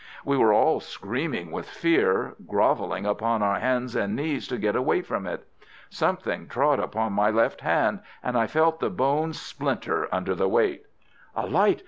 [0.25, 5.03] We were all screaming with fear, grovelling upon our hands and knees to get away
[5.03, 5.47] from it.
[5.91, 10.87] Something trod upon my left hand, and I felt the bones splinter under the weight.
[11.35, 11.79] "A light!